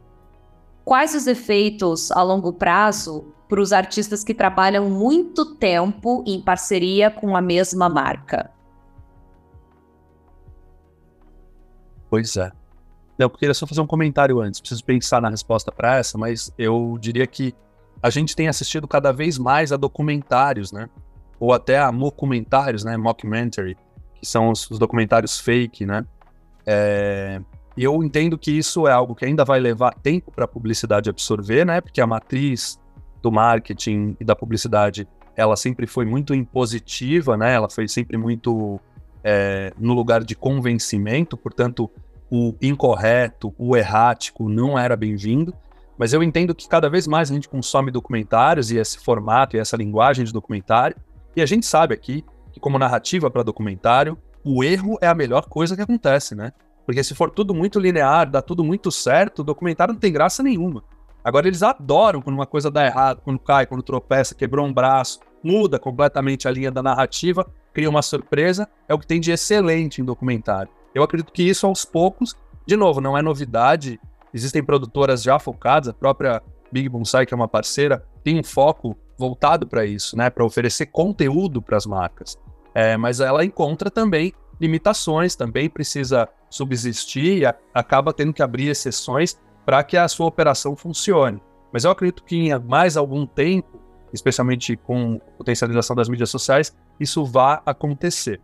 [0.84, 7.10] quais os efeitos a longo prazo para os artistas que trabalham muito tempo em parceria
[7.10, 8.50] com a mesma marca?
[12.10, 12.52] Pois é.
[13.18, 16.98] Eu queria só fazer um comentário antes, preciso pensar na resposta para essa, mas eu
[17.00, 17.54] diria que
[18.02, 20.88] a gente tem assistido cada vez mais a documentários, né?
[21.38, 22.96] Ou até a mockumentários, né?
[22.96, 23.76] Mockumentary,
[24.16, 26.04] que são os, os documentários fake, né?
[26.66, 27.40] É...
[27.76, 31.10] E eu entendo que isso é algo que ainda vai levar tempo para a publicidade
[31.10, 31.80] absorver, né?
[31.80, 32.78] Porque a matriz
[33.20, 37.54] do marketing e da publicidade, ela sempre foi muito impositiva, né?
[37.54, 38.78] Ela foi sempre muito
[39.24, 41.90] é, no lugar de convencimento, portanto,
[42.30, 45.54] o incorreto, o errático não era bem-vindo.
[45.96, 49.60] Mas eu entendo que cada vez mais a gente consome documentários e esse formato e
[49.60, 50.96] essa linguagem de documentário.
[51.36, 55.48] E a gente sabe aqui que, como narrativa para documentário, o erro é a melhor
[55.48, 56.52] coisa que acontece, né?
[56.84, 60.42] Porque se for tudo muito linear, dá tudo muito certo, o documentário não tem graça
[60.42, 60.84] nenhuma.
[61.22, 65.20] Agora, eles adoram quando uma coisa dá errado, quando cai, quando tropeça, quebrou um braço,
[65.42, 68.68] muda completamente a linha da narrativa, cria uma surpresa.
[68.86, 70.70] É o que tem de excelente em documentário.
[70.94, 73.98] Eu acredito que isso, aos poucos, de novo, não é novidade
[74.34, 76.42] Existem produtoras já focadas, a própria
[76.72, 80.86] Big Bonsai, que é uma parceira, tem um foco voltado para isso, né, para oferecer
[80.86, 82.36] conteúdo para as marcas.
[82.74, 89.40] É, mas ela encontra também limitações, também precisa subsistir a, acaba tendo que abrir exceções
[89.66, 91.42] para que a sua operação funcione.
[91.72, 93.80] Mas eu acredito que em mais algum tempo,
[94.12, 98.40] especialmente com potencialização das mídias sociais, isso vá acontecer.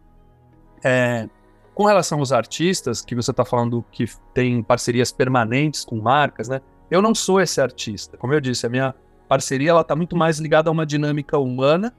[0.82, 1.28] É,
[1.74, 6.60] com relação aos artistas, que você está falando que tem parcerias permanentes com marcas, né?
[6.90, 8.16] Eu não sou esse artista.
[8.16, 8.92] Como eu disse, a minha
[9.28, 11.94] parceria ela está muito mais ligada a uma dinâmica humana,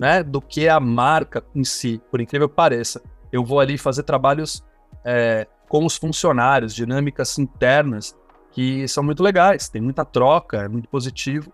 [0.00, 2.02] né, do que a marca em si.
[2.10, 4.64] Por incrível que pareça, eu vou ali fazer trabalhos
[5.04, 8.16] é, com os funcionários, dinâmicas internas
[8.52, 9.68] que são muito legais.
[9.68, 11.52] Tem muita troca, é muito positivo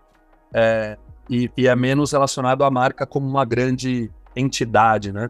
[0.53, 0.97] é,
[1.29, 5.29] e, e, é menos relacionado à marca como uma grande entidade, né?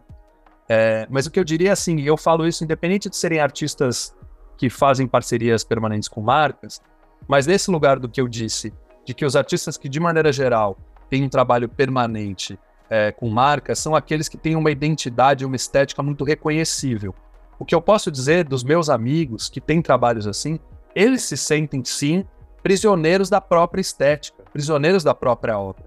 [0.68, 4.16] É, mas o que eu diria assim, eu falo isso independente de serem artistas
[4.56, 6.82] que fazem parcerias permanentes com marcas,
[7.28, 8.74] mas nesse lugar do que eu disse,
[9.06, 10.78] de que os artistas que de maneira geral
[11.10, 16.04] têm um trabalho permanente é, com marcas são aqueles que têm uma identidade, uma estética
[16.04, 17.16] muito reconhecível.
[17.60, 20.58] O que eu posso dizer dos meus amigos que têm trabalhos assim,
[20.96, 22.26] eles se sentem sim
[22.64, 25.84] prisioneiros da própria estética, prisioneiros da própria obra.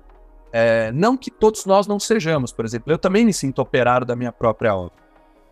[0.52, 4.14] É, não que todos nós não sejamos, por exemplo, eu também me sinto operário da
[4.14, 4.92] minha própria obra.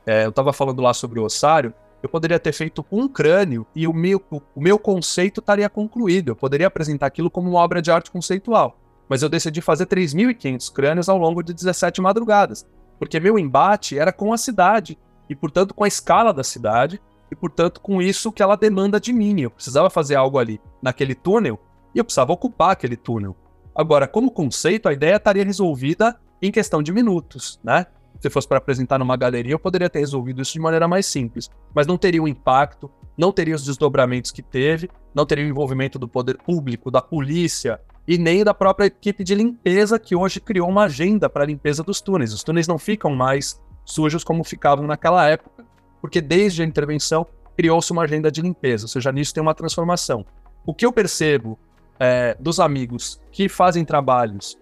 [0.07, 3.87] É, eu estava falando lá sobre o ossário, eu poderia ter feito um crânio e
[3.87, 6.29] o meu, o, meu conceito estaria concluído.
[6.29, 8.79] Eu poderia apresentar aquilo como uma obra de arte conceitual.
[9.09, 12.67] Mas eu decidi fazer 3.500 crânios ao longo de 17 madrugadas,
[12.99, 14.99] porque meu embate era com a cidade,
[15.31, 19.13] e portanto com a escala da cidade, e portanto com isso que ela demanda de
[19.13, 19.41] mim.
[19.41, 21.59] Eu precisava fazer algo ali naquele túnel,
[21.95, 23.37] e eu precisava ocupar aquele túnel.
[23.73, 27.87] Agora, como conceito, a ideia estaria resolvida em questão de minutos, né?
[28.19, 31.49] Se fosse para apresentar numa galeria, eu poderia ter resolvido isso de maneira mais simples,
[31.73, 35.99] mas não teria o impacto, não teria os desdobramentos que teve, não teria o envolvimento
[35.99, 40.69] do poder público, da polícia e nem da própria equipe de limpeza que hoje criou
[40.69, 42.33] uma agenda para a limpeza dos túneis.
[42.33, 45.65] Os túneis não ficam mais sujos como ficavam naquela época,
[46.01, 50.25] porque desde a intervenção criou-se uma agenda de limpeza, ou seja, nisso tem uma transformação.
[50.65, 51.59] O que eu percebo
[51.99, 54.59] é, dos amigos que fazem trabalhos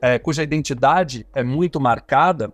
[0.00, 2.52] é, cuja identidade é muito marcada,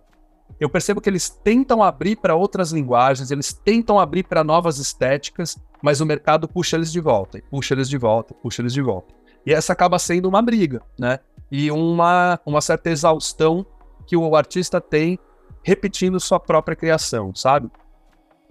[0.59, 5.57] eu percebo que eles tentam abrir para outras linguagens, eles tentam abrir para novas estéticas,
[5.81, 9.13] mas o mercado puxa eles de volta, puxa eles de volta, puxa eles de volta.
[9.45, 11.19] E essa acaba sendo uma briga, né?
[11.51, 13.65] E uma, uma certa exaustão
[14.07, 15.19] que o artista tem
[15.65, 17.71] repetindo sua própria criação, sabe?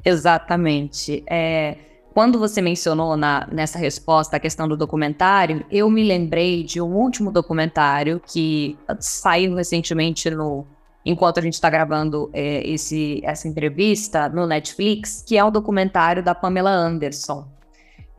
[0.05, 1.23] Exatamente.
[1.31, 1.77] É,
[2.13, 6.93] quando você mencionou na, nessa resposta a questão do documentário, eu me lembrei de um
[6.93, 10.67] último documentário que saiu recentemente no
[11.07, 16.23] enquanto a gente está gravando é, esse, essa entrevista no Netflix, que é o documentário
[16.23, 17.47] da Pamela Anderson.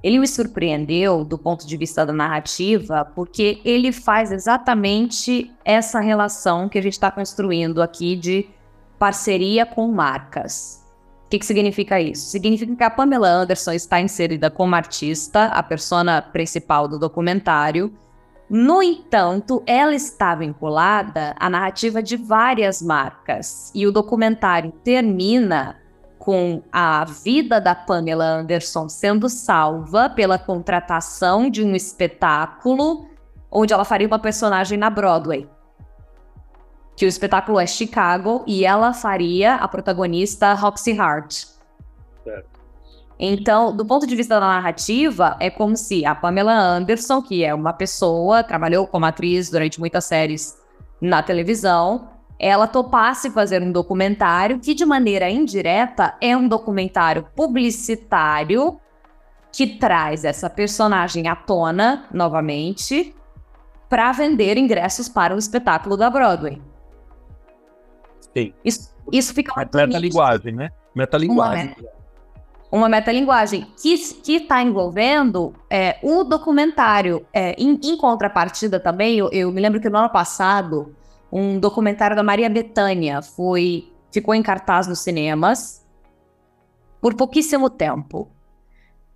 [0.04, 6.70] Ele me surpreendeu do ponto de vista da narrativa, porque ele faz exatamente essa relação
[6.70, 8.48] que a gente está construindo aqui de
[8.98, 10.84] parceria com marcas.
[11.26, 12.30] O que, que significa isso?
[12.30, 17.92] Significa que a Pamela Anderson está inserida como artista, a persona principal do documentário.
[18.48, 23.72] No entanto, ela está vinculada à narrativa de várias marcas.
[23.74, 25.78] E o documentário termina
[26.20, 33.08] com a vida da Pamela Anderson sendo salva pela contratação de um espetáculo
[33.52, 35.50] onde ela faria uma personagem na Broadway
[36.96, 41.46] que o espetáculo é Chicago e ela faria a protagonista Roxy Hart.
[42.24, 42.56] Certo.
[43.20, 47.54] Então, do ponto de vista da narrativa, é como se a Pamela Anderson, que é
[47.54, 50.58] uma pessoa, trabalhou como atriz durante muitas séries
[51.00, 58.80] na televisão, ela topasse fazer um documentário que, de maneira indireta, é um documentário publicitário
[59.52, 63.16] que traz essa personagem à tona novamente
[63.88, 66.62] para vender ingressos para o espetáculo da Broadway.
[68.36, 68.54] Sim.
[68.64, 70.70] Isso, isso fica Metalinguagem, né?
[70.94, 71.76] Metalinguagem.
[72.72, 77.26] Uma, metalinguagem que está envolvendo é, o documentário.
[77.32, 80.94] É, em, em, contrapartida também, eu, eu, me lembro que no ano passado,
[81.32, 85.86] um documentário da Maria Bethânia foi, ficou em cartaz nos cinemas
[87.00, 88.35] por pouquíssimo tempo.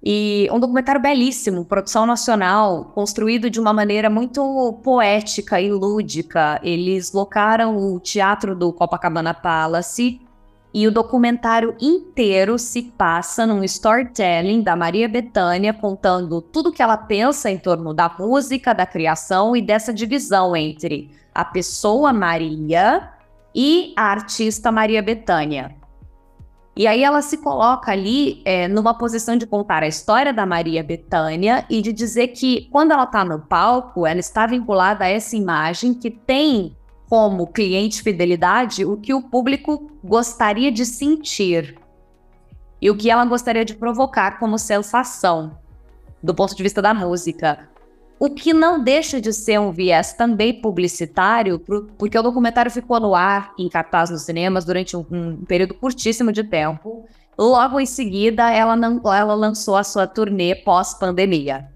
[0.03, 6.59] E um documentário belíssimo, produção nacional, construído de uma maneira muito poética e lúdica.
[6.63, 10.21] Eles locaram o teatro do Copacabana Palace
[10.73, 16.95] e o documentário inteiro se passa num storytelling da Maria Bethânia, contando tudo que ela
[16.95, 23.09] pensa em torno da música, da criação e dessa divisão entre a pessoa Maria
[23.53, 25.78] e a artista Maria Bethânia.
[26.79, 30.81] E aí ela se coloca ali é, numa posição de contar a história da Maria
[30.81, 35.35] Bethânia e de dizer que quando ela está no palco, ela está vinculada a essa
[35.35, 36.77] imagem que tem
[37.09, 41.77] como cliente fidelidade o que o público gostaria de sentir.
[42.81, 45.59] e o que ela gostaria de provocar como sensação,
[46.23, 47.67] do ponto de vista da música.
[48.19, 51.57] O que não deixa de ser um viés também publicitário,
[51.97, 56.29] porque o documentário ficou no ar, em cartaz nos cinemas, durante um, um período curtíssimo
[56.33, 57.07] de tempo.
[57.37, 61.69] Logo em seguida, ela, não, ela lançou a sua turnê pós-pandemia.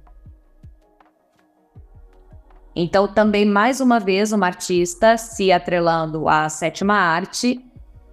[2.75, 7.63] Então, também, mais uma vez, uma artista se atrelando à sétima arte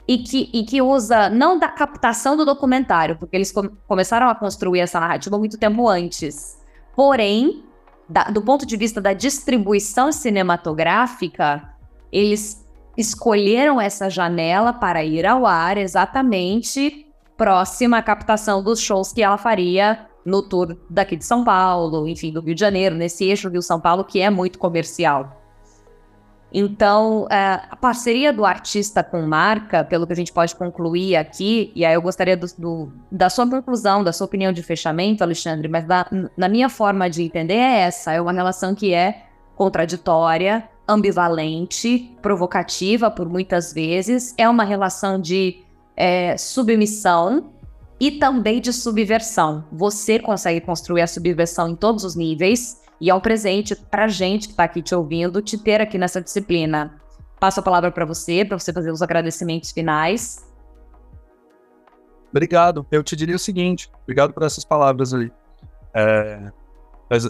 [0.07, 4.35] e que, e que usa não da captação do documentário, porque eles com, começaram a
[4.37, 6.61] construir essa narrativa muito tempo antes.
[6.95, 7.65] Porém,
[8.11, 11.63] da, do ponto de vista da distribuição cinematográfica,
[12.11, 17.07] eles escolheram essa janela para ir ao ar exatamente
[17.37, 22.33] próxima à captação dos shows que ela faria no tour daqui de São Paulo, enfim,
[22.33, 25.40] do Rio de Janeiro, nesse eixo Rio-São Paulo que é muito comercial.
[26.53, 31.71] Então, é, a parceria do artista com marca, pelo que a gente pode concluir aqui,
[31.75, 35.69] e aí eu gostaria do, do, da sua conclusão, da sua opinião de fechamento, Alexandre,
[35.69, 39.25] mas da, na minha forma de entender é essa: é uma relação que é
[39.55, 45.63] contraditória, ambivalente, provocativa por muitas vezes, é uma relação de
[45.97, 47.53] é, submissão
[48.01, 49.65] e também de subversão.
[49.71, 54.09] Você consegue construir a subversão em todos os níveis e é um presente para a
[54.09, 57.01] gente que está aqui te ouvindo, te ter aqui nessa disciplina.
[57.39, 60.47] Passo a palavra para você, para você fazer os agradecimentos finais.
[62.31, 62.87] Obrigado.
[62.91, 65.33] Eu te diria o seguinte, obrigado por essas palavras ali.
[65.95, 66.51] É,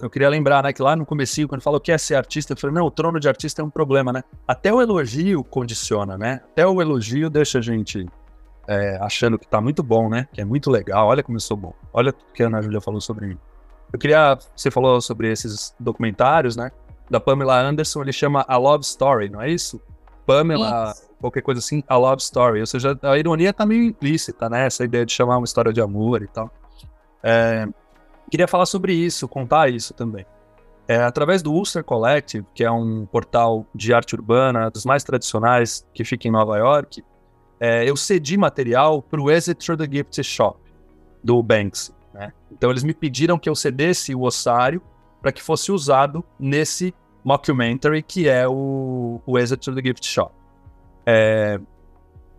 [0.02, 2.56] eu queria lembrar, né, que lá no começo, quando falou que é ser artista, eu
[2.56, 4.22] falei, não, o trono de artista é um problema, né?
[4.46, 6.40] Até o elogio condiciona, né?
[6.52, 8.04] Até o elogio deixa a gente
[8.68, 10.26] é, achando que tá muito bom, né?
[10.32, 11.72] Que é muito legal, olha como eu sou bom.
[11.94, 13.38] Olha o que a Ana Júlia falou sobre mim.
[13.92, 14.38] Eu queria.
[14.54, 16.70] Você falou sobre esses documentários, né?
[17.08, 19.80] Da Pamela Anderson, ele chama A Love Story, não é isso?
[20.24, 21.10] Pamela, isso.
[21.20, 22.60] qualquer coisa assim, A Love Story.
[22.60, 24.66] Ou seja, a ironia tá meio implícita, né?
[24.66, 26.50] Essa ideia de chamar uma história de amor e tal.
[27.22, 27.66] É,
[28.30, 30.24] queria falar sobre isso, contar isso também.
[30.86, 35.86] É, através do Ulster Collective, que é um portal de arte urbana dos mais tradicionais
[35.94, 37.04] que fica em Nova York,
[37.60, 40.58] é, eu cedi material para o Exit Through the Gift Shop
[41.22, 41.92] do Banksy.
[42.12, 42.32] Né?
[42.50, 44.82] Então eles me pediram que eu cedesse o ossário
[45.20, 50.34] para que fosse usado nesse mockumentary que é o, o Exit to the Gift Shop.
[51.06, 51.60] É,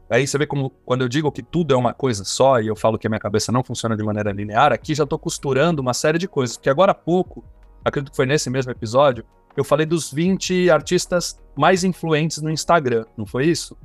[0.10, 2.76] aí você vê como quando eu digo que tudo é uma coisa só e eu
[2.76, 5.94] falo que a minha cabeça não funciona de maneira linear, aqui já estou costurando uma
[5.94, 6.58] série de coisas.
[6.58, 7.44] Porque agora há pouco,
[7.84, 9.24] acredito que foi nesse mesmo episódio,
[9.56, 13.78] eu falei dos 20 artistas mais influentes no Instagram, não foi isso?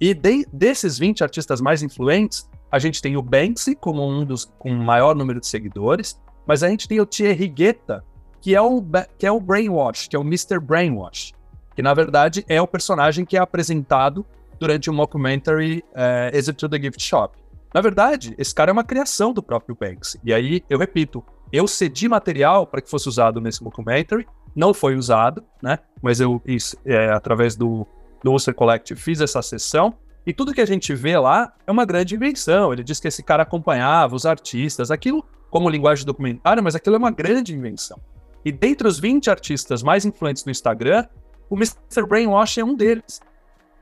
[0.00, 4.46] E de, desses 20 artistas mais influentes, a gente tem o Banksy como um dos
[4.58, 8.02] com maior número de seguidores, mas a gente tem o Thierry Guetta,
[8.40, 8.82] que é o,
[9.18, 10.58] que é o Brainwash, que é o Mr.
[10.58, 11.34] Brainwash,
[11.76, 14.24] que na verdade é o personagem que é apresentado
[14.58, 17.36] durante o mockumentary uh, Is It to the Gift Shop.
[17.74, 20.18] Na verdade, esse cara é uma criação do próprio Banksy.
[20.24, 24.96] E aí, eu repito, eu cedi material para que fosse usado nesse mockumentary, não foi
[24.96, 25.78] usado, né?
[26.02, 27.86] Mas eu, isso, é, através do,
[28.22, 29.94] do Ulster Collective, fiz essa sessão.
[30.26, 32.72] E tudo que a gente vê lá é uma grande invenção.
[32.72, 36.98] Ele diz que esse cara acompanhava os artistas, aquilo como linguagem documentária, mas aquilo é
[36.98, 37.98] uma grande invenção.
[38.44, 41.06] E dentre os 20 artistas mais influentes no Instagram,
[41.50, 42.06] o Mr.
[42.08, 43.20] Brainwash é um deles.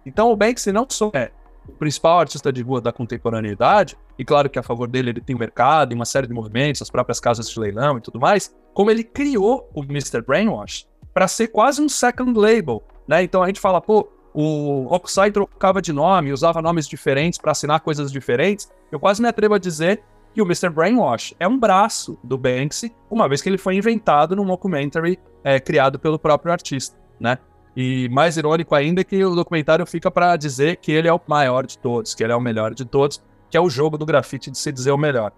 [0.05, 1.30] Então o Banksy não só é
[1.68, 5.36] o principal artista de rua da contemporaneidade, e claro que a favor dele ele tem
[5.36, 8.91] mercado e uma série de movimentos, as próprias casas de leilão e tudo mais, como
[8.91, 10.20] ele criou o Mr.
[10.22, 13.22] Brainwash para ser quase um second label, né?
[13.22, 17.81] Então a gente fala, pô, o Oxide trocava de nome, usava nomes diferentes para assinar
[17.81, 20.03] coisas diferentes, eu quase me atrevo a dizer
[20.33, 20.70] que o Mr.
[20.70, 25.59] Brainwash é um braço do Banksy, uma vez que ele foi inventado num documentary é,
[25.59, 27.39] criado pelo próprio artista, né?
[27.76, 31.20] E mais irônico ainda é que o documentário fica para dizer que ele é o
[31.26, 34.07] maior de todos, que ele é o melhor de todos, que é o jogo do
[34.07, 35.33] grafite de se dizer o melhor.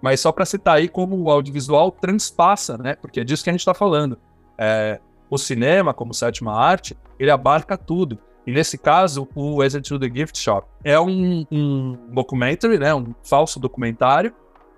[0.00, 2.96] Mas só para citar aí como o audiovisual transpassa, né?
[2.96, 4.18] Porque é disso que a gente está falando.
[4.58, 8.18] É, o cinema, como sétima arte, ele abarca tudo.
[8.46, 13.12] E nesse caso, o Exit to the Gift Shop é um, um documentary, né, um
[13.24, 14.32] falso documentário,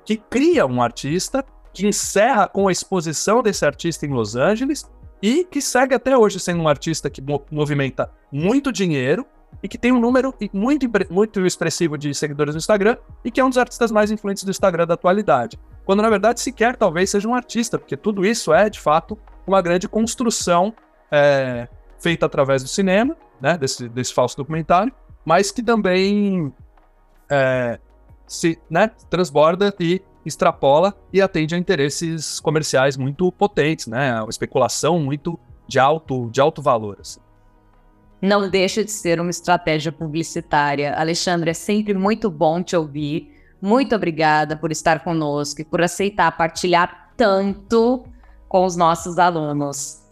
[0.04, 4.90] que cria um artista, que encerra com a exposição desse artista em Los Angeles
[5.22, 9.26] e que segue até hoje sendo um artista que movimenta muito dinheiro
[9.62, 13.44] e que tem um número muito, muito expressivo de seguidores no Instagram e que é
[13.44, 15.58] um dos artistas mais influentes do Instagram da atualidade.
[15.84, 19.60] Quando na verdade sequer talvez seja um artista, porque tudo isso é de fato uma
[19.60, 20.72] grande construção
[21.10, 24.92] é, feita através do cinema né, desse, desse falso documentário,
[25.24, 26.52] mas que também
[27.30, 27.78] é,
[28.26, 34.98] se né, transborda e extrapola e atende a interesses comerciais muito potentes, né, uma especulação
[34.98, 36.98] muito de alto, de alto valor.
[37.00, 37.20] Assim.
[38.20, 40.94] Não deixa de ser uma estratégia publicitária.
[40.94, 46.36] Alexandre, é sempre muito bom te ouvir, muito obrigada por estar conosco e por aceitar
[46.36, 48.04] partilhar tanto
[48.48, 50.07] com os nossos alunos.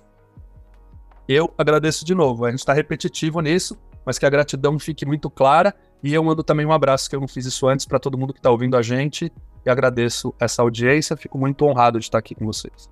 [1.28, 2.44] Eu agradeço de novo.
[2.44, 5.74] A gente está repetitivo nisso, mas que a gratidão fique muito clara.
[6.02, 8.32] E eu mando também um abraço, que eu não fiz isso antes, para todo mundo
[8.32, 9.32] que está ouvindo a gente.
[9.64, 11.16] E agradeço essa audiência.
[11.16, 12.88] Fico muito honrado de estar aqui com vocês.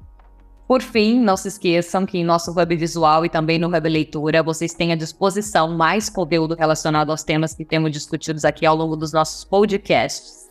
[0.66, 4.43] Por fim, não se esqueçam que em nosso Hub Visual e também no Hub Leitura
[4.43, 8.97] vocês têm à disposição mais conteúdo relacionado aos temas que temos discutidos aqui ao longo
[8.97, 10.51] dos nossos podcasts.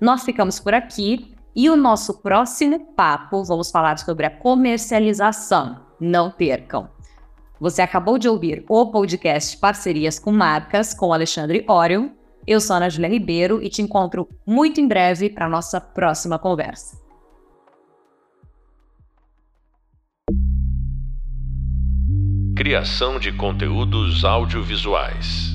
[0.00, 5.80] Nós ficamos por aqui e o nosso próximo papo vamos falar sobre a comercialização.
[6.00, 6.90] Não percam!
[7.62, 12.08] Você acabou de ouvir o podcast Parcerias com Marcas com Alexandre Orion.
[12.44, 16.40] Eu sou Ana Julia Ribeiro e te encontro muito em breve para a nossa próxima
[16.40, 17.00] conversa.
[22.56, 25.51] Criação de conteúdos audiovisuais.